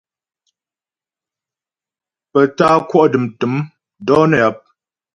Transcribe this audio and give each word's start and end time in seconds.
Pə 2.31 2.39
tá'a 2.57 2.77
kwɔ' 2.89 3.05
dəm 3.11 3.25
tə̂m 3.39 3.53
dɔ̌ 4.05 4.21
nə́ 4.29 4.39
yap. 4.43 4.57